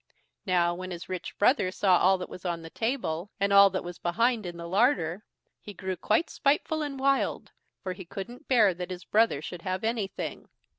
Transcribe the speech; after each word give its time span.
Now, 0.47 0.73
when 0.73 0.89
his 0.89 1.09
rich 1.09 1.37
brother 1.37 1.69
saw 1.71 1.99
all 1.99 2.17
that 2.17 2.27
was 2.27 2.43
on 2.43 2.63
the 2.63 2.71
table, 2.71 3.29
and 3.39 3.53
all 3.53 3.69
that 3.69 3.83
was 3.83 3.99
behind 3.99 4.47
in 4.47 4.57
the 4.57 4.67
larder, 4.67 5.23
he 5.61 5.75
grew 5.75 5.95
quite 5.95 6.27
spiteful 6.31 6.81
and 6.81 6.99
wild, 6.99 7.51
for 7.83 7.93
he 7.93 8.03
couldn't 8.03 8.47
bear 8.47 8.73
that 8.73 8.89
his 8.89 9.05
brother 9.05 9.43
should 9.43 9.61
have 9.61 9.83
anything. 9.83 10.49